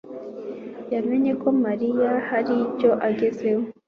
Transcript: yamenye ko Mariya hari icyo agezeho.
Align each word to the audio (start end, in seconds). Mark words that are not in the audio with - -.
yamenye 0.93 1.31
ko 1.41 1.47
Mariya 1.63 2.09
hari 2.29 2.53
icyo 2.67 2.91
agezeho. 3.07 3.63